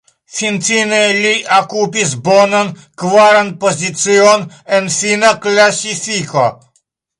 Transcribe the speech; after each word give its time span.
Finfine 0.35 1.01
li 1.17 1.33
okupis 1.57 2.15
bonan, 2.29 2.71
kvaran 3.03 3.53
pozicion 3.67 4.49
en 4.79 4.91
fina 4.99 5.33
klasifiko. 5.47 6.51